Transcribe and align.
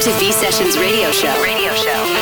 Welcome 0.00 0.18
to 0.18 0.24
V 0.24 0.32
Sessions 0.32 0.78
Radio 0.78 1.10
Show. 1.10 1.42
Radio 1.42 1.74
Show. 1.74 2.19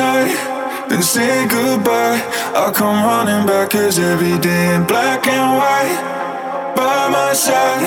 night, 0.00 0.32
then 0.88 1.02
say 1.02 1.46
goodbye. 1.46 2.20
I'll 2.56 2.72
come 2.72 2.98
running 3.04 3.44
back, 3.46 3.70
cause 3.70 3.98
every 3.98 4.36
day 4.38 4.64
in 4.74 4.82
black 4.84 5.26
and 5.28 5.48
white. 5.60 5.98
By 6.76 7.00
my 7.16 7.32
side, 7.44 7.84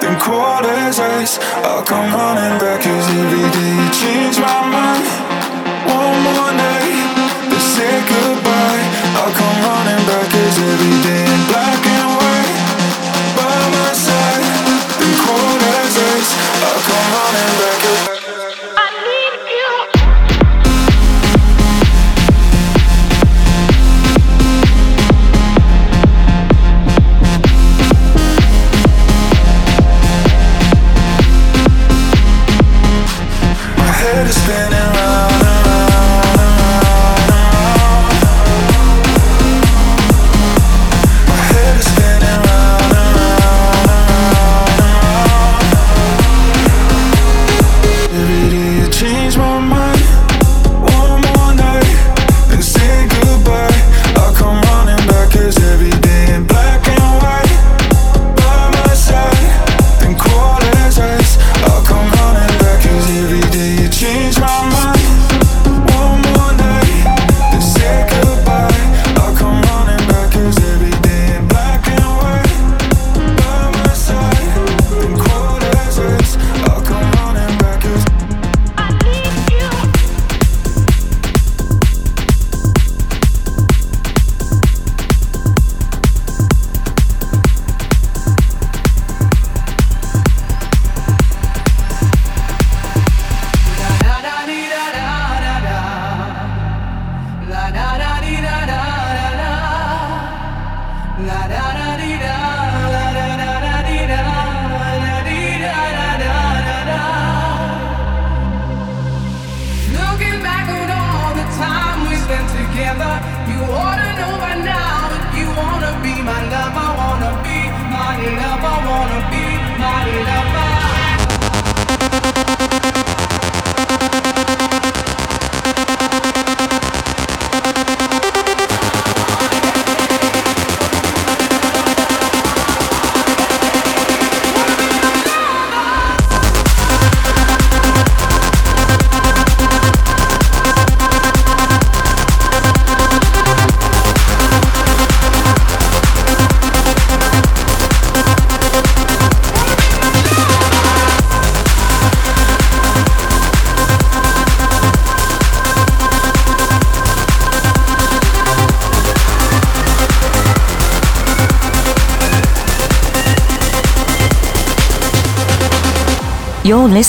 then 0.00 0.14
cold 0.18 0.66
as 0.66 0.98
ice. 0.98 1.38
I'll 1.68 1.84
come 1.86 2.08
running 2.18 2.56
back, 2.62 2.80
cause 2.86 3.06
every 3.22 3.46
day 3.56 3.72
you 3.78 3.88
change 4.02 4.36
my 4.46 4.60
mind. 4.74 5.06
One 5.86 6.16
more 6.26 6.52
night, 6.66 6.98
then 7.50 7.62
say 7.74 7.94
goodbye. 8.10 8.84
I'll 9.20 9.34
come 9.40 9.58
running 9.68 10.02
back, 10.10 10.26
cause 10.34 10.56
every 10.70 10.96
day 11.06 11.22
in 11.34 11.42
black 11.50 11.82
and 11.96 12.10
white. 12.18 12.54
By 13.38 13.56
my 13.76 13.90
side, 14.06 14.46
then 14.98 15.14
cold 15.24 15.62
as 15.78 15.94
ice. 16.14 16.32
I'll 16.66 16.82
come 16.88 17.06
running 17.16 17.54
back. 17.60 17.81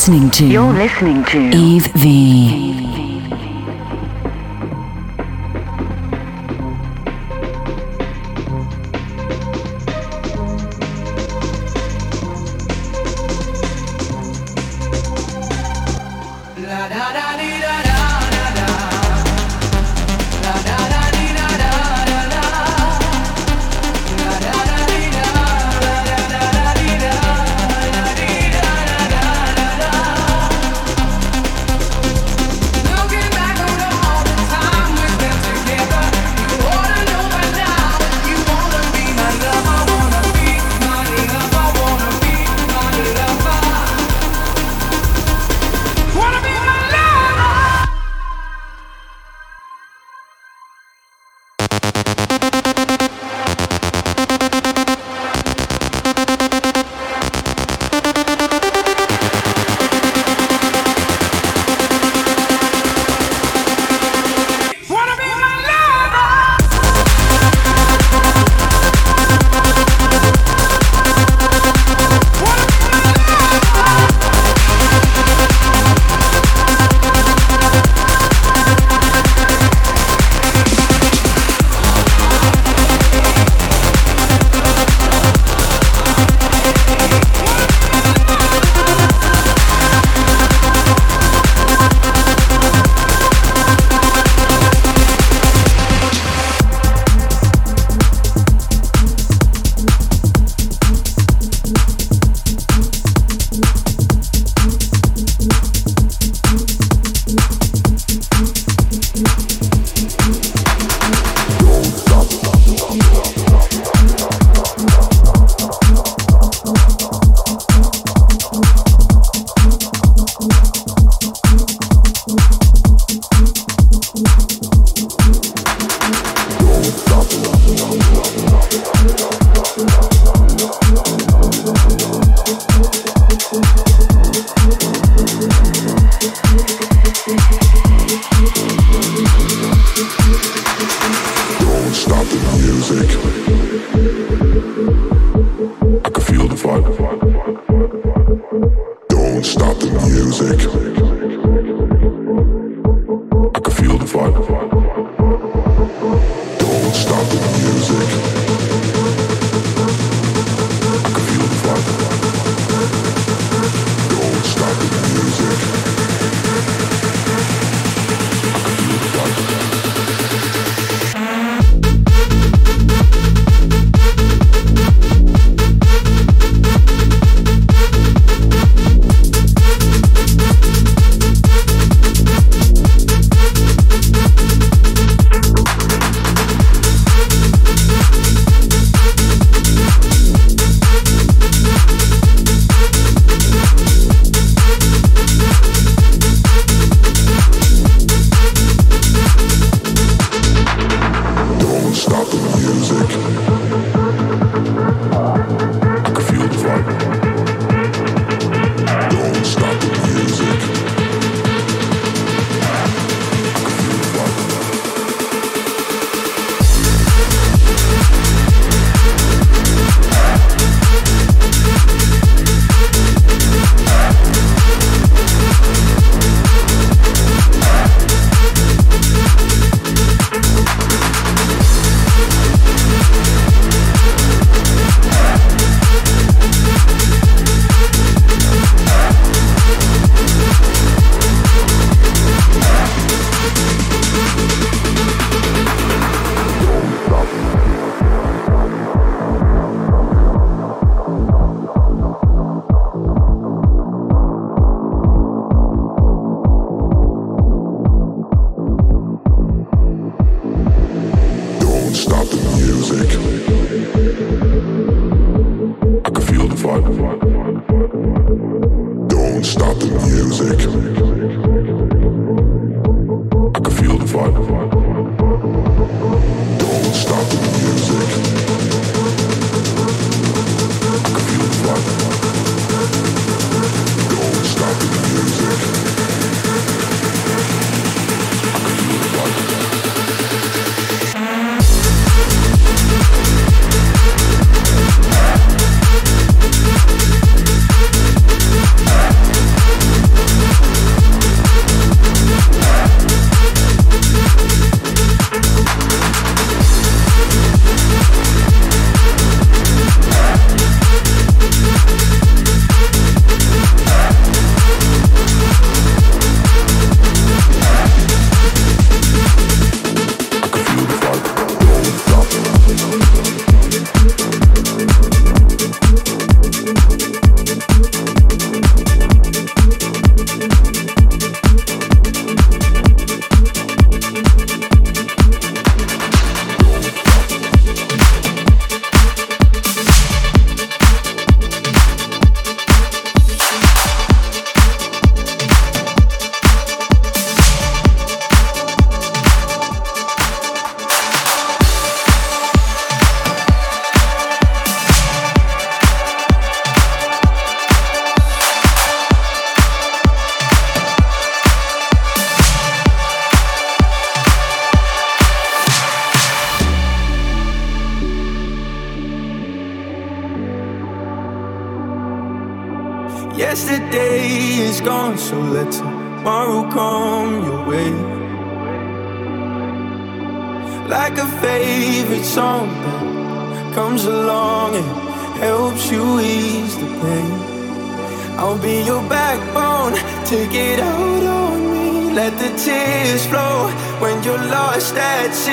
You're 0.06 0.12
listening 0.12 0.32
to. 0.32 0.46
You're 0.46 0.74
listening 0.74 1.24
to 1.24 1.50
Yves 1.54 1.88
V. 1.88 2.04
Yesterday 2.04 2.83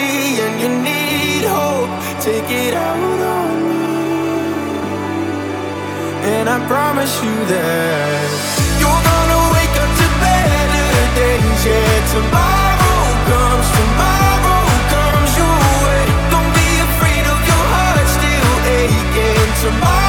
sea 0.00 0.40
and 0.46 0.54
you 0.62 0.70
need 0.88 1.44
hope. 1.56 1.92
Take 2.26 2.50
it 2.64 2.74
out 2.74 3.20
on 3.38 3.54
me. 3.68 3.86
And 6.32 6.46
I 6.48 6.58
promise 6.72 7.14
you 7.24 7.36
that 7.52 8.28
you're 8.80 9.02
gonna 9.10 9.40
wake 9.54 9.76
up 9.84 9.92
to 10.00 10.06
better 10.24 10.88
days. 11.20 11.60
Yeah, 11.68 11.96
tomorrow 12.16 13.00
comes, 13.30 13.68
tomorrow 13.78 14.62
comes 14.94 15.32
your 15.40 15.58
way. 15.84 16.02
Don't 16.32 16.52
be 16.60 16.68
afraid 16.88 17.24
of 17.34 17.38
your 17.50 17.64
heart 17.72 18.06
still 18.16 18.52
aching. 18.80 19.50
Tomorrow 19.64 19.99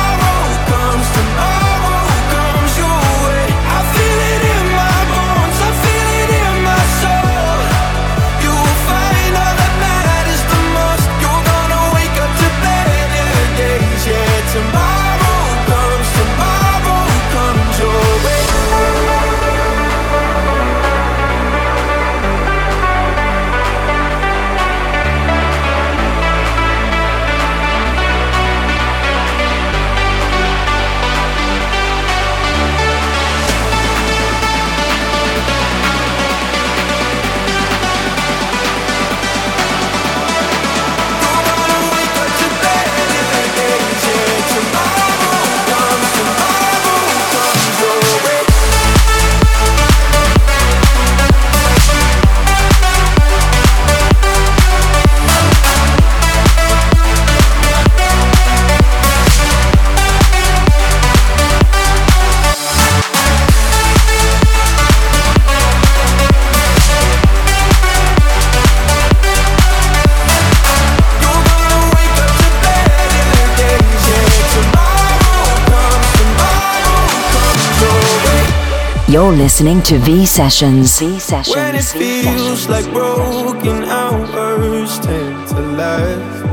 You're 79.12 79.34
listening 79.34 79.82
to 79.90 79.98
V 79.98 80.26
Sessions. 80.26 80.98
V 80.98 81.06
When 81.06 81.12
it 81.12 81.20
Sessions. 81.22 81.92
V 81.92 82.22
feels 82.22 82.62
Sessions. 82.62 82.70
like 82.70 82.94
broken 82.94 83.84
hours 83.84 84.98
tend 85.00 85.48
to 85.50 85.60
last. 85.60 86.46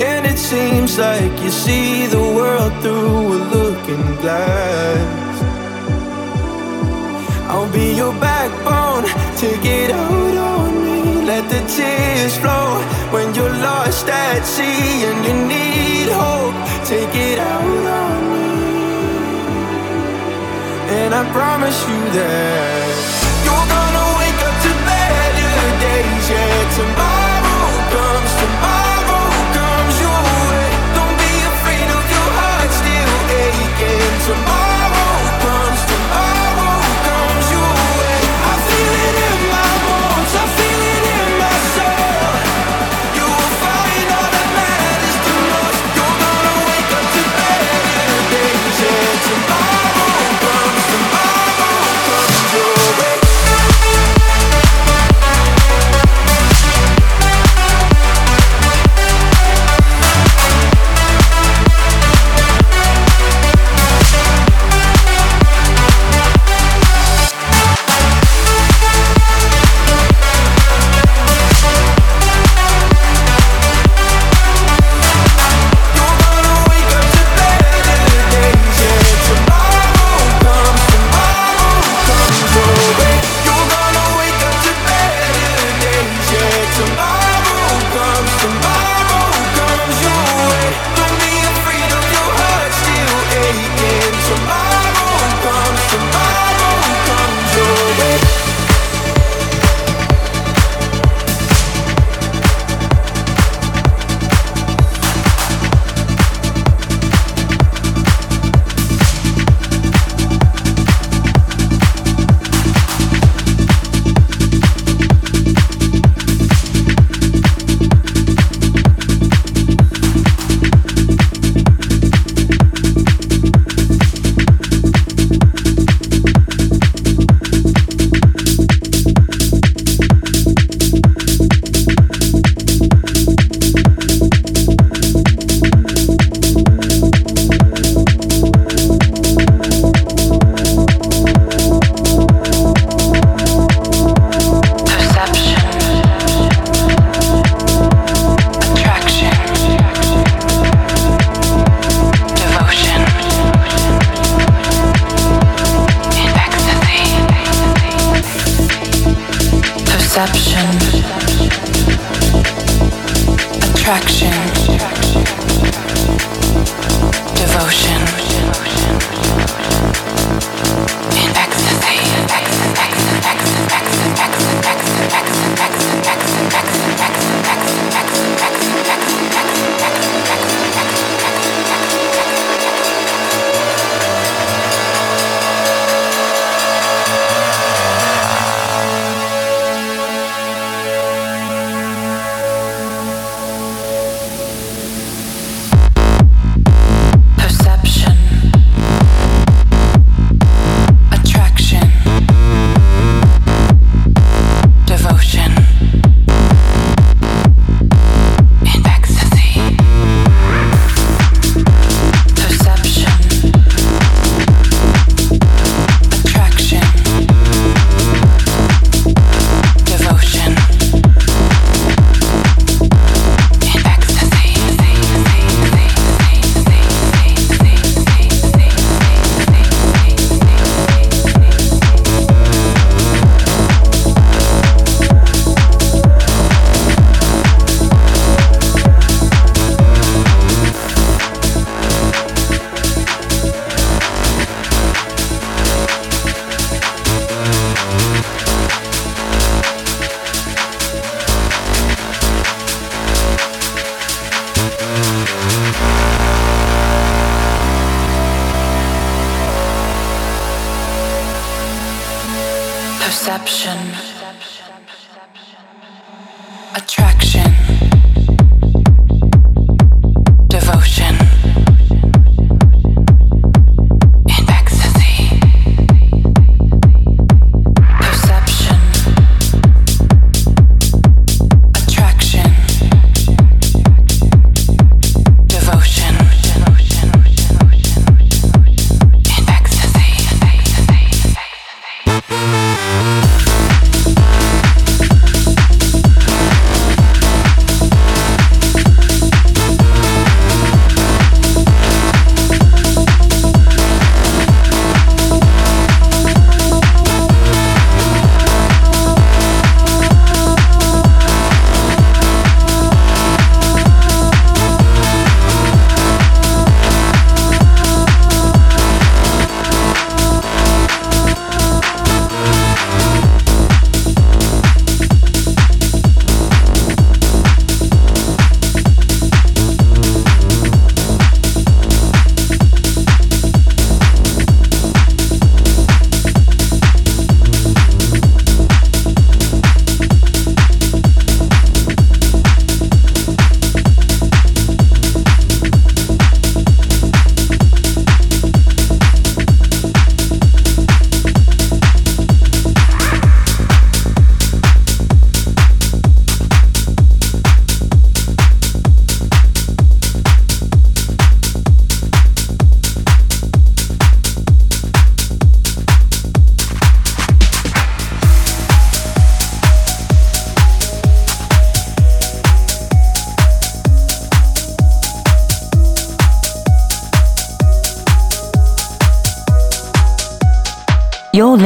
And 0.00 0.26
it 0.26 0.36
seems 0.36 0.98
like 0.98 1.30
you 1.40 1.50
see 1.50 2.06
the 2.06 2.18
world 2.18 2.72
through 2.82 3.34
a 3.36 3.40
looking 3.54 4.16
glass. 4.16 5.36
I'll 7.48 7.72
be 7.72 7.94
your 7.94 8.12
backbone, 8.14 9.04
take 9.36 9.64
it 9.64 9.92
out 9.92 10.36
on 10.36 10.70
me. 10.86 11.22
Let 11.24 11.48
the 11.48 11.62
tears 11.76 12.36
flow 12.36 12.82
when 13.12 13.32
you're 13.36 13.56
lost 13.62 14.08
at 14.08 14.42
sea 14.42 15.04
and 15.08 15.18
you 15.24 15.34
need 15.54 16.08
hope. 16.10 16.56
Take 16.84 17.14
it 17.14 17.38
out 17.38 17.86
on 17.86 18.09
And 21.12 21.26
I 21.26 21.32
promise 21.32 21.88
you 21.88 21.98
that 22.14 22.86
you're 23.42 23.68
gonna 23.74 24.06
wake 24.22 24.42
up 24.46 24.56
to 24.62 24.70
better 24.86 25.52
days. 25.82 26.30
Yeah, 26.30 26.70
tomorrow 26.78 27.66
comes, 27.90 28.30
tomorrow 28.38 29.26
comes 29.58 29.94
your 30.06 30.22
way. 30.54 30.70
Don't 30.94 31.16
be 31.18 31.34
afraid 31.50 31.88
of 31.98 32.04
your 32.14 32.28
heart 32.38 32.70
still 32.78 33.14
aching. 33.42 34.14
Tomorrow 34.22 34.59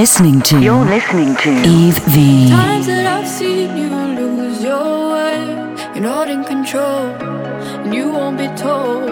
listening 0.05 0.39
to. 0.43 0.61
You're 0.61 0.85
listening 0.85 1.35
to 1.37 1.51
Yves 1.65 1.99
V. 2.13 2.51
Times 2.51 2.87
that 2.89 3.07
I've 3.07 3.27
seen 3.27 3.75
you 3.75 3.89
lose 4.21 4.63
your 4.63 5.15
way, 5.15 5.39
you're 5.95 6.09
not 6.15 6.29
in 6.29 6.45
control, 6.45 7.07
and 7.83 7.95
you 7.95 8.13
won't 8.13 8.37
be 8.37 8.49
told. 8.49 9.09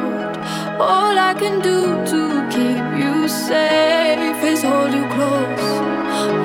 All 0.89 1.15
I 1.31 1.33
can 1.43 1.63
do 1.71 1.79
to 2.13 2.21
keep 2.55 2.85
you 3.03 3.27
safe 3.27 4.41
is 4.53 4.61
hold 4.63 4.93
you 4.99 5.07
close, 5.17 5.69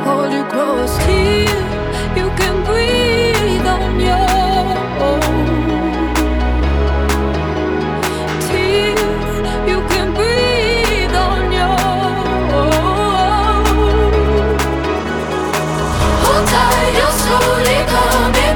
hold 0.07 0.31
you 0.31 0.45
close 0.53 0.93
till 1.05 1.57
you 2.19 2.27
can 2.39 2.55
breathe 2.69 3.67
on 3.75 3.99
your 3.99 4.26
slowly 17.27 17.85
coming. 17.91 18.46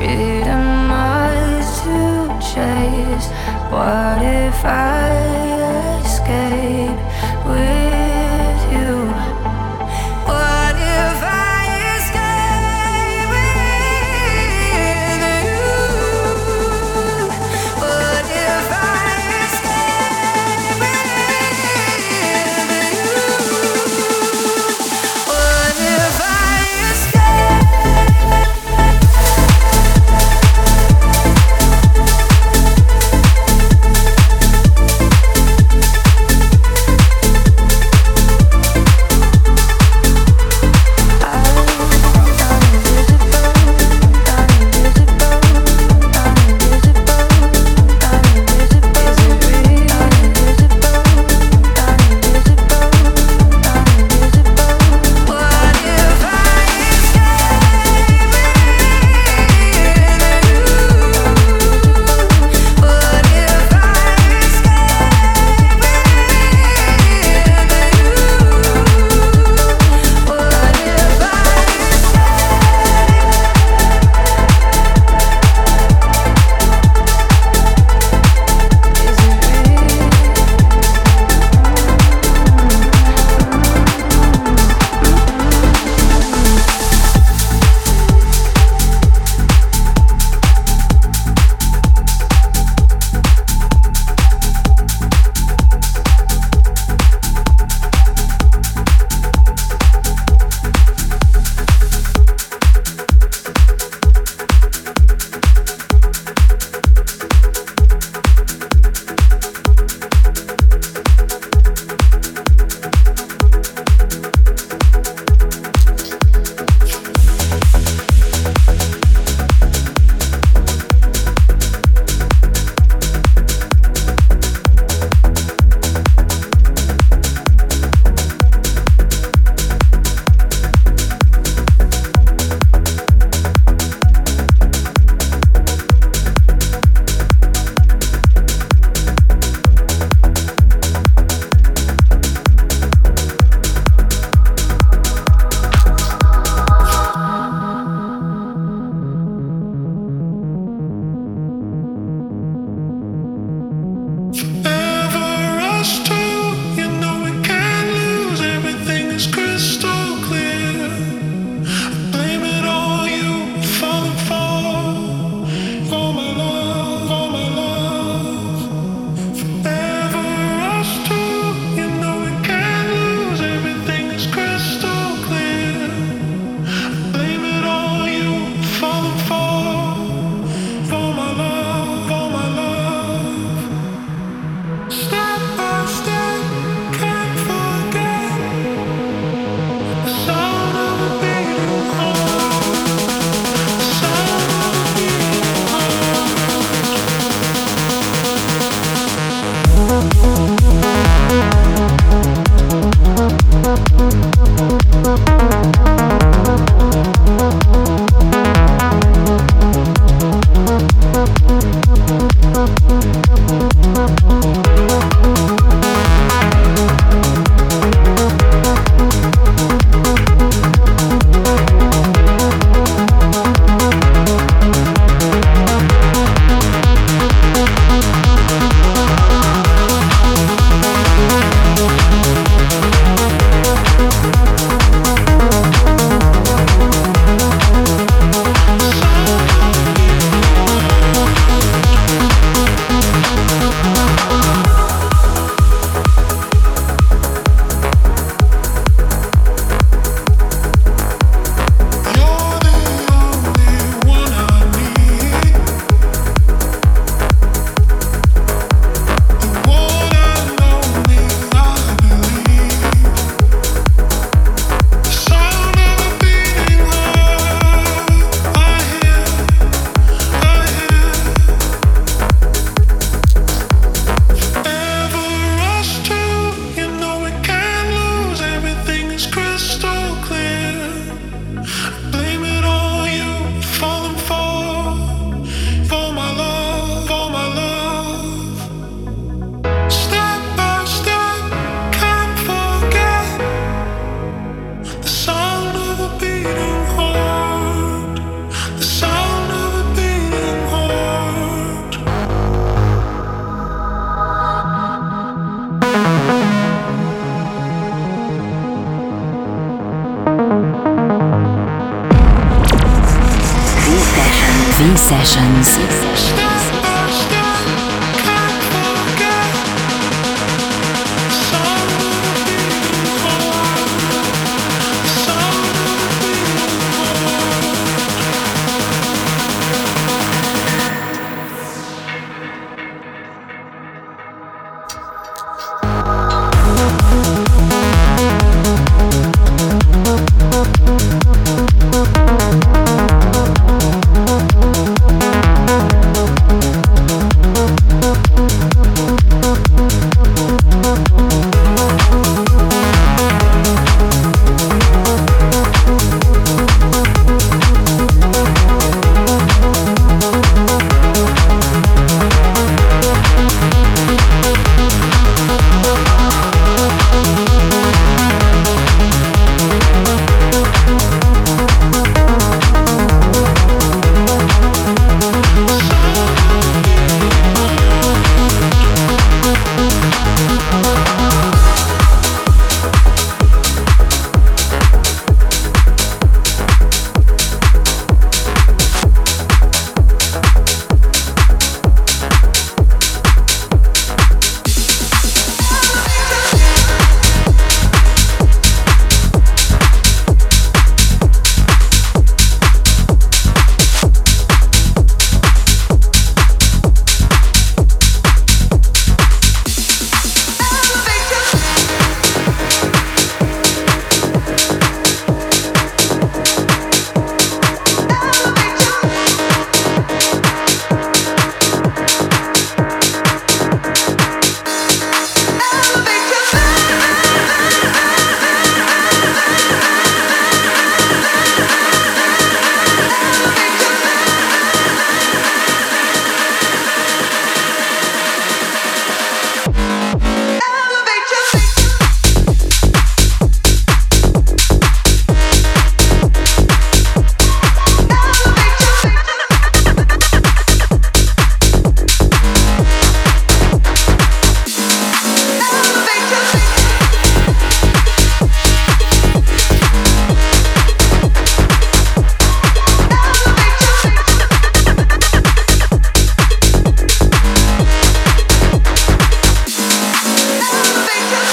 Freedom 0.00 0.90
ours 0.90 1.80
to 1.82 2.28
chase. 2.40 3.28
What 3.70 4.22
if 4.22 4.64
I 4.64 5.59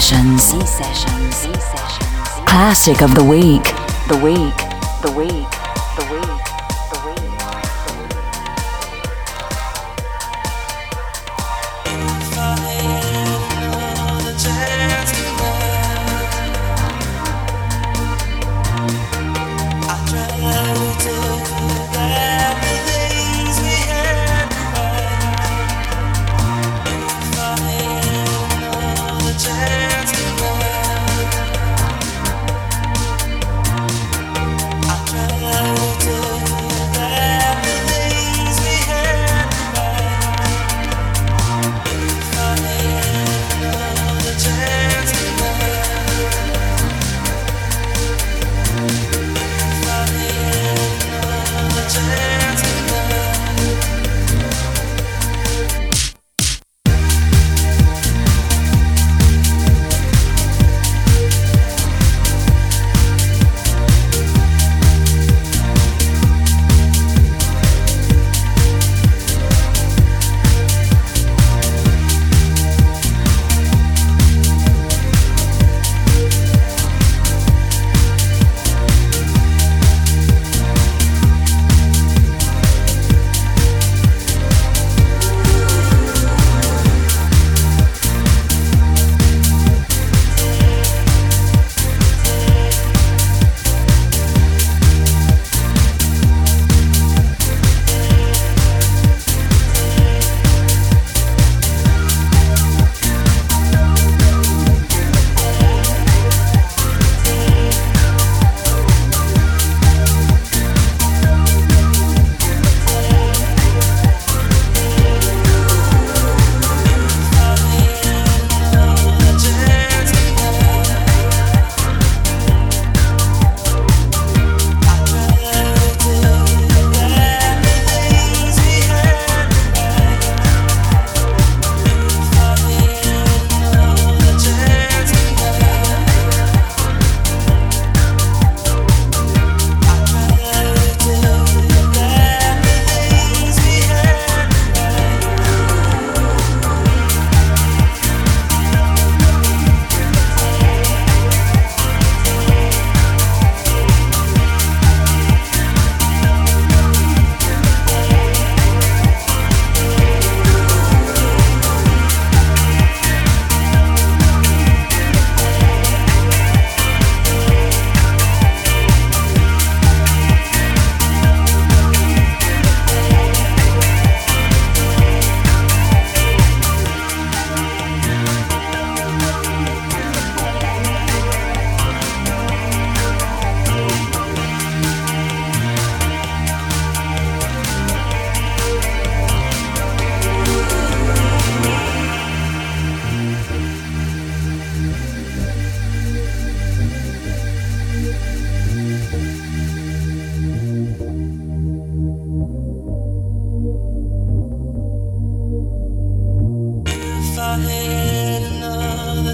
sessions. 0.00 0.52
Classic 2.46 3.02
of 3.02 3.14
the 3.16 3.24
week. 3.24 3.64
The 4.08 4.16
week. 4.22 4.56
The 5.02 5.12
week. 5.16 5.57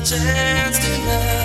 chance 0.05 0.79
tonight. 0.81 1.44